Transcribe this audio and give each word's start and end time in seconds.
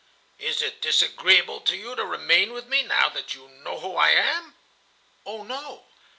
"Is 0.39 0.63
it 0.63 0.81
disagreeable 0.81 1.61
to 1.61 1.77
you 1.77 1.93
to 1.95 2.03
remain 2.03 2.53
with 2.53 2.65
me, 2.65 2.81
now 2.81 3.07
that 3.09 3.35
you 3.35 3.47
know 3.49 3.81
who 3.81 3.95
I 3.97 4.09
am?" 4.09 4.55
"Oh, 5.27 5.43
no." 5.43 5.85